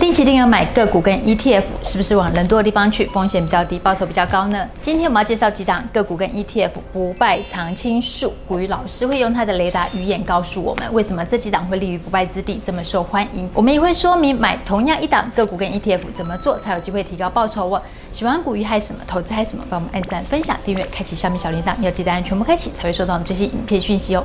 [0.00, 4.66] 定期定额买个股跟 ETF，是不是往人多的地方去，风险比较低，报酬比较高呢？
[4.80, 13.46] 今天我们要介绍几档个股跟 ETF 不败常青树，股鱼老师会用他的雷达语言告诉我们，为什么这几档会立于不败之地，这么受欢迎。
[13.52, 17.82] 我们也会说明买同样一档个股跟 ETF 怎么做才有机会提高报酬哦。
[18.10, 24.24] 喜欢古鱼还是什么，投资还是什么，帮我们按赞、分享、订阅、开启下面小铃铛，要记得按全部开启，才会收到我们最新影片讯息哦。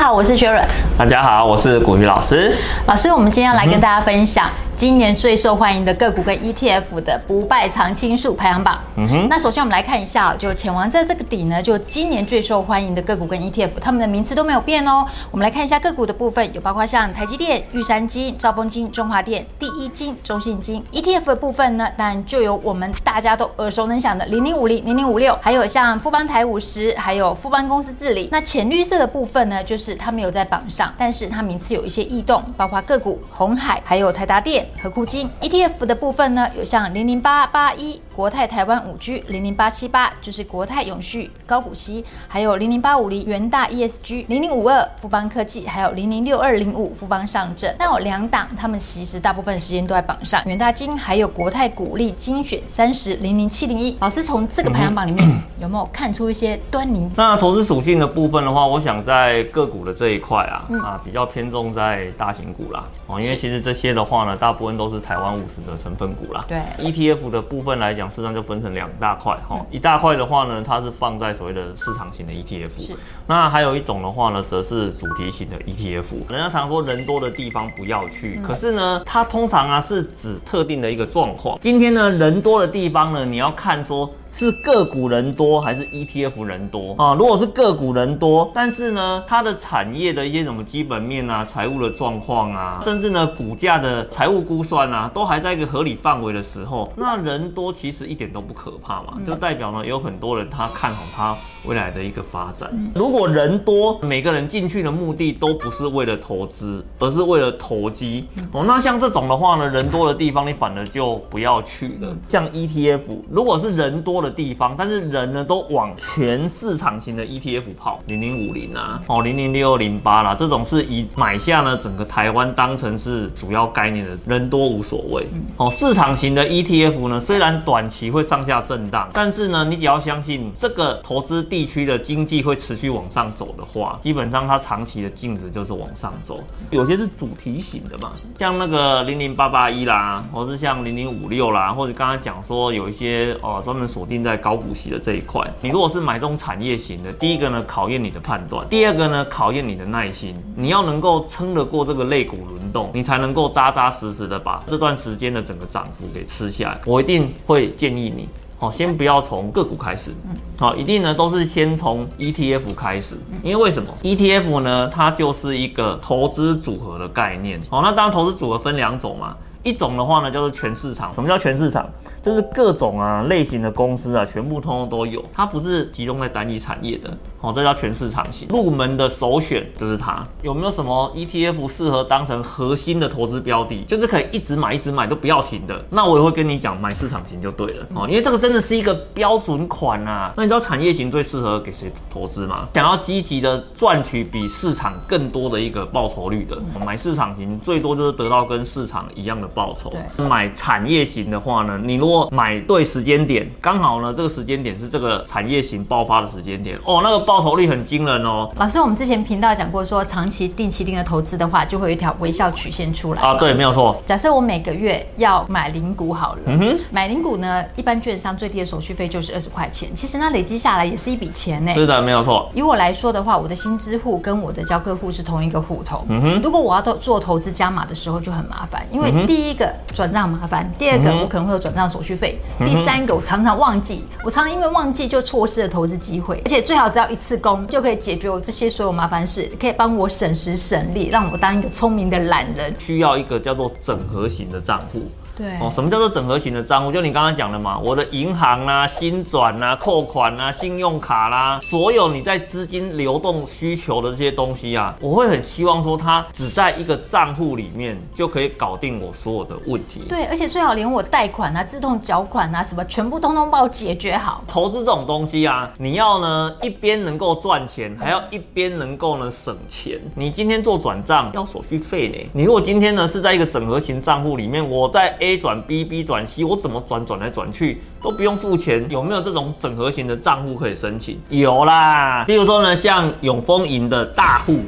[0.00, 0.58] 好，我是薛润。
[0.96, 2.56] 大家好，我是古雨老师。
[2.86, 4.46] 老师，我们今天要来跟大家分享。
[4.80, 8.80] 今年最受欢迎的个股跟 ETF 的不败常青树排行榜。
[8.96, 15.06] 嗯哼，那首先我们来看一下，就潜王在这个底呢，就今年最受欢迎的个股跟 ETF，他们的名次都没有变哦。
[15.30, 20.82] 我们来看一下个股的部分，有包括像台积电、玉山金、兆丰金、中华电、第一金、中信金。
[20.92, 28.30] ETF 的部分呢，当然就有我们大家都耳熟能详的零零五零、零零五六，还有像富邦台五十，还有富邦公司治理。
[28.32, 34.66] 那浅绿色的部分呢，就是它没有在榜上，但是它名次有一些异动，包括个股红海，还有台达电。
[34.82, 47.74] 和库金 ETF 的部分呢，有像零零八八一国泰台湾五 G，零零八七八就是国泰永续高股息，还有零零八五零元大 ESG，零零五二富邦科技，还有零零六二零五富邦上证。
[47.78, 53.96] 但有两档，他们其实大部分时间都在榜上，元大金还有国泰股利精选三十零零七零一。
[54.00, 55.28] 老师从这个排行榜里面
[55.60, 57.10] 有没有看出一些端倪？
[57.16, 65.00] 那投资属性的部分的话，我想在个股的这一块啊，嗯、啊比较偏重在大型股啦，哦，因为其实这些的话呢，大部分都是。
[65.00, 69.58] 台湾五十的成分股啦，对 ETF 的部分来讲，事实上就分成两大块哈。
[69.70, 72.94] 一大块的话呢，它是放在所谓的市场型的 ETF，
[73.26, 76.04] 那还有一种的话呢，则是主题型的 ETF。
[76.28, 81.58] 人家常说人多的地方不要去，可是呢，它通常啊是指特定的一个状况。
[81.60, 84.08] 今天呢，人多的地方呢，你要看说。
[84.32, 87.14] 是个股人多还是 ETF 人多啊？
[87.14, 102.70] 如果是个股人多，但是呢，它的产业的一些什么基本面啊、财务的状况啊，甚至呢股价的财务估算啊，都还在一个合理范围的时候，那人多其实一点都不可怕嘛，就代表呢有很多人他看好它未来的一个发展。
[102.94, 108.64] 如果人多，每个人进去的目的都不是为了投资，而是为了投机哦。
[108.66, 112.16] 那像这种的话呢，人多的地方你反而就不要去了。
[112.28, 113.00] 像 ETF，
[113.30, 125.26] 如果是人多的地方，但是人呢都往全市场型的 ETF 跑，零零五零啊，哦零零六零八啦，这种是以买下呢整个台湾当成是主要概念的，人多无所谓。
[125.56, 136.42] 哦，市场型的 ETF 呢，虽然短期会上下震荡，但是呢，你只要相信这个投资地区的经济会持续往上走的话，基本上它长期的净值就是往上走。
[136.70, 156.80] 有些是主题型的嘛，像那个零零八八一啦，或是像零零五六啦，或者刚才讲说有一些哦专门锁定在高股息的这一块，你如果是买这种产业型的，第一个呢考验你的判断，第二个呢考验你的耐心，你要能够撑得过这个类股轮动，你才能够扎扎实实的把这段时间的整个涨幅给吃下来。
[156.84, 158.28] 我一定会建议你，
[158.58, 160.10] 好，先不要从个股开始，
[160.58, 167.60] 好，一定呢都是先从 ETF 开始，因为为什么？ETF 呢，它就是一个投资组合的概念。
[167.70, 169.36] 好，那当然投资组合分两种嘛。
[169.62, 171.12] 一种的话呢，叫做全市场。
[171.12, 171.88] 什么叫全市场？
[172.22, 175.22] 就是各种啊类型的公司啊，全部通通都有。
[175.34, 177.10] 它不是集中在单一产业的。
[177.40, 178.48] 哦，这叫全市场型。
[178.48, 180.24] 入门的首选就是它。
[180.42, 183.84] 有没有什么 ETF 适合当成核心的投资标的？
[183.86, 185.84] 就是可以一直买，一直买都不要停的。
[185.90, 187.86] 那我也会跟你讲，买市场型就对了。
[187.94, 190.32] 哦，因为这个真的是一个标准款啊。
[190.36, 192.68] 那你知道产业型最适合给谁投资吗？
[192.74, 199.49] 想要积极的赚取比市场更多的一个报酬率的，买市场型最多就是得到跟市场一样的。
[199.54, 199.90] 报酬。
[199.90, 208.50] 对，买产业型的话呢，你如果买对时间点，刚好呢这个时间点是这个产业型爆发的时间点哦，那个报酬率很惊人哦。
[208.56, 213.34] 老师，我们之前频道讲过，说长期定期定额投资的话，就会有一条微笑曲线出来啊。
[213.34, 214.00] 对，没有错。
[214.06, 221.72] 假设我每个月要买零股好了，嗯哼，买零股呢，一般券商最低的手续费就是二十块钱，其实那累积下来也是一笔钱呢。
[221.74, 222.48] 是的，没有错。
[222.54, 229.39] 以我来说的话，我的新支户跟我的交割户是同一个户头，嗯哼，如果我要做做投资加码的时候就很麻烦，因为第一。
[229.40, 242.74] 第一个转账麻烦，第二个我可能会有转账手续费，嗯、第三个我常常忘记，我常常因为忘记就错失了投资机会，而且最好只要一次工就可以解决我这些所有麻烦事，可以帮我省时省力，让我当一个聪明的懒人。
[242.78, 245.10] 需要一个叫做整合型的账户。
[245.40, 246.92] 对哦，什么叫做整合型的账户？
[246.92, 260.02] 就你刚刚讲的嘛，我的银行啦、啊、薪转啊、扣款啊、信用卡啦，所有你在资金流动需求的这些东西啊，我会很希望说它只在一个账户里面就可以搞定我所有的问题。
[260.08, 264.44] 对，而且最好连我贷款啊、自动缴款啊什么，全部通通帮我解决好。
[264.46, 269.98] 投资这种东西啊，你要呢一边能够赚钱，还要一边能够呢省钱。
[270.14, 281.18] 你今天做转账要手续费呢，你如果今天呢是在一个整合型账户里面，我在 A 转 B，B 转 C，我怎么转转来转去都不用付钱，有没有这种整合型的账户可以申请？
[281.28, 284.60] 有啦，比如说呢，像永丰银的大户。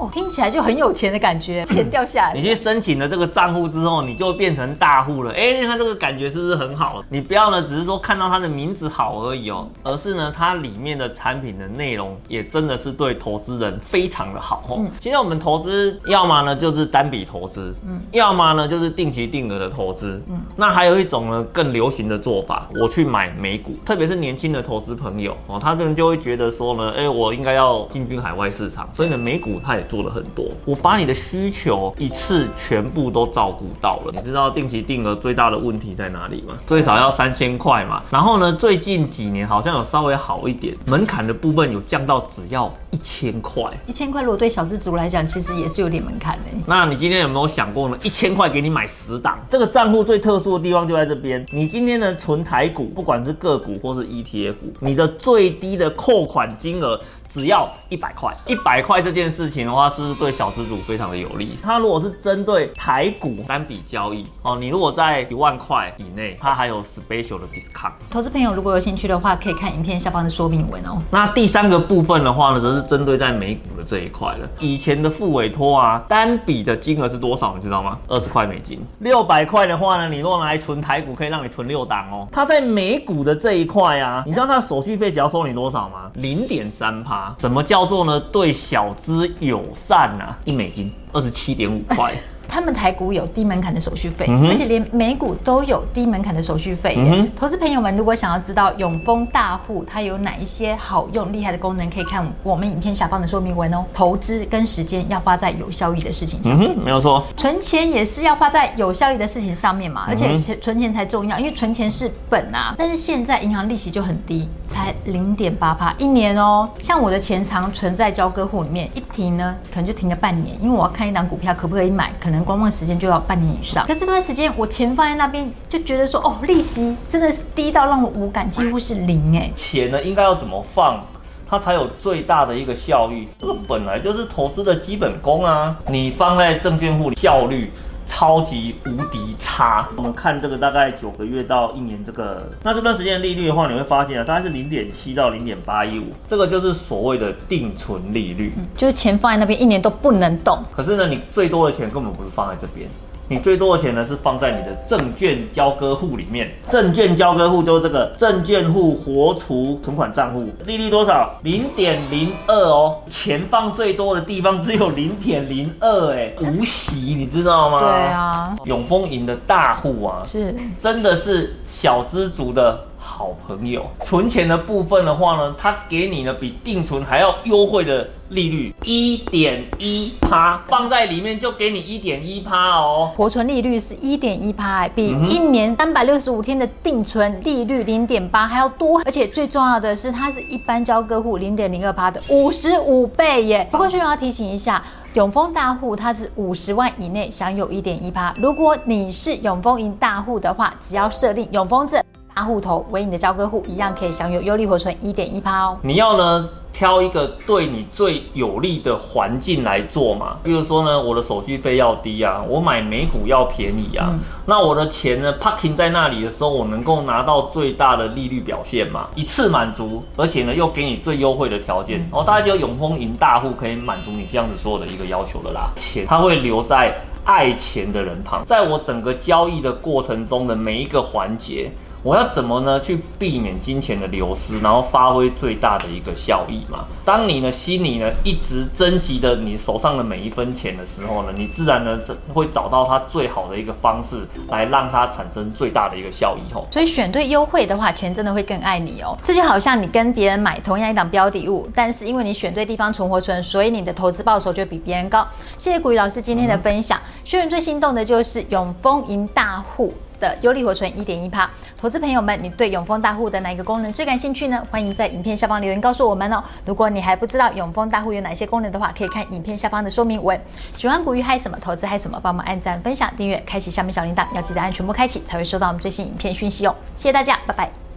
[0.00, 2.34] 哦，听起来就很有钱的感觉，钱掉下来。
[2.34, 5.30] 你去申请了这个账户之后，你就变成大户了。
[5.32, 7.04] 哎，你看这个感觉是不是很好？
[7.10, 14.76] 你不要呢，只是说看到它的名字好而已哦，而是呢，它里面的产品的内容也真的是对投资人非常的好哦。
[14.78, 29.84] 嗯，现在我们投资，要么呢就是单笔投资，嗯，要么呢就是定期定额的投资，嗯，那还有一种呢更流行的做法，我去买美股，特别是年轻的投资朋友哦，他们就会觉得说呢，哎，我应该要进军海外市场，所以呢，美股它也。
[29.90, 34.12] 做了很多，我把你的需求一次全部都照顾到了。
[34.14, 36.54] 你知道定期定额最大的问题在哪里吗？
[36.64, 38.00] 最少要三千块嘛。
[38.08, 43.64] 然后呢，最近几年好像有稍微好一点，门槛的部分有降到只要一千块。
[43.86, 46.50] 一千块如果对小资族来讲，其实也是有点门槛的。
[46.66, 47.98] 那你今天有没有想过呢？
[48.04, 51.44] 一千块给你买十档，这个账户最特殊的地方就在这边。
[51.52, 57.00] 你今天呢存台股，不管是个股或是 ETF，你的最低的扣款金额。
[57.32, 61.56] 只要一百块，一百块这件事情的话，是对小资主非常的有利？
[61.62, 67.92] 它如果是针对台股单笔交易哦，你如果在一万块以内，它还有 special 的 discount。
[68.10, 71.00] 投资朋友如果有兴趣的话，可以看影片下方的说明文哦。
[71.08, 74.48] 那第三个部分的话呢，则是针对在美股的这一块了。
[74.58, 77.54] 以前的复委托啊，单笔的金额是多少？
[77.54, 77.96] 你知道吗？
[78.08, 78.84] 二十块美金。
[78.98, 82.26] 六百块的话呢，你如果拿来存台股，可以让你存六档哦。
[82.32, 86.10] 它在美股的这一块啊，你知道它的手续费只要收你多少吗？
[86.14, 87.19] 零点三趴。
[87.38, 88.20] 什么叫做呢？
[88.20, 92.14] 对小资友善啊，一美金二十七点五块。
[92.50, 96.96] 他们台股有低门槛的手续费，嗯、而且连美股都有低门槛的手续费。
[96.98, 103.84] 嗯、投资朋友们，如果想要知道永丰大户它有哪一些好用厉害的功能，可以看我们影片下方的说明文哦。
[103.94, 107.24] 投资跟时间要花在有效益的事情上面，嗯、没有错。
[107.36, 112.74] 存钱也是要花在有效益的事情上面嘛，而且存钱才重要，因为存钱是本啊。
[112.76, 116.68] 但是现在银行利息就很低，才零点八趴一年哦。
[116.80, 122.39] 像我的钱常存在交割户里面，一停呢，可能就停了半年，因为我要看一档股票可不可以买，可能。
[122.44, 129.50] 观望时间就要半年以上，可这段时间我钱放在那边，就觉得说哦，利息真的是低到让我无感，几乎是零哎。
[129.56, 131.04] 钱呢应该要怎么放，
[131.48, 133.28] 它才有最大的一个效益？
[133.38, 137.72] 这个本来就是投资的基本功啊，你放在证券户里效率。
[138.20, 139.88] 超级无敌差！
[139.96, 150.58] 我们看这个大概九个月到一年，这个那这段时间的利率的话，你会发现啊，大概是零点七到零点八一五，这个就是所谓的定存利率，嗯，就是钱放在那边一年都不能动。
[150.70, 152.90] 可是呢，你最多的钱根本不是放在这边。
[153.30, 161.38] 你最多的钱呢是放在你的证券交割户里面，证券交割户就是这个证券户活储存款账户，利率多少？
[161.44, 167.78] 零点零二哦，钱放最多的地方只有零点零二，哎，无息，你知道吗？
[167.78, 172.84] 对啊，永丰银的大户啊，是，真的是小资族的。
[173.02, 183.10] 好朋友，存钱的部分的话呢，他给你呢比定存还要优惠的利率，一点一趴，放在里面就给你一点一趴哦。
[183.16, 193.66] 活存利率是一点一趴，比一年三百六十五天的定存利率零点八还要多，而且最重要的是，它是一般交割户零点零二趴的五十五倍耶。
[193.70, 194.82] 不过，需要提醒一下，
[195.14, 202.02] 永丰大户它是五十万以内享有一点一趴，如果你是永丰银大户的话，只要设定永丰证。
[202.40, 205.76] 大户头为你的交割户，一样可以享有优利活存一点一趴哦。
[205.82, 222.22] 你要呢挑一个对你最有利的环境来做嘛，比如说呢，我的手续费要低啊，我买美股要便宜啊，嗯、那我的钱呢 parking 在那里的时候，我能够拿到最大的利率表现嘛，一次满足，而且呢又给你最优惠的条件，然后、嗯。
[222.22, 231.70] 哦、大家就永丰银大户可以满足你这样子所有的一个要求了啦，钱它会留在爱钱的人旁，在我整个交易的过程中的每一个环节。
[232.02, 236.84] 我要怎么呢去避免金钱的流失，然后发挥最大的一个效益嘛？
[237.04, 241.98] 当你呢心里呢一直珍惜着你手上的每一分钱的时候呢，你自然呢
[242.32, 246.66] 会找到它最好的一个方式来让它产生最大的一个效益吼。
[246.70, 249.16] 所以选对优惠的话，钱真的会更爱你哦。
[249.22, 255.26] 这就好像你跟别人买同样一档标的物，但是因为你选对地方存活存，所以你的投资报酬就比别人高。
[255.58, 256.98] 谢谢股鱼老师今天的分享。
[257.24, 259.92] 学员最心动的就是永丰银大户。
[260.20, 264.62] 的优利活存一点一趴，投资朋友们，你对永丰大户的哪一个功能最感兴趣呢？
[264.70, 266.44] 欢迎在影片下方留言告诉我们哦。
[266.64, 270.40] 如果你还不知道永丰大户有哪些功能的话，可以看影片下方的说明文。
[270.74, 276.74] 喜欢股鱼嗨什么投资嗨什么，帮忙按赞、分享、订阅、开启下面小铃铛，要记得按全部开启，才会收到我们最新影片讯息哦。
[276.96, 277.89] 谢谢大家，拜拜。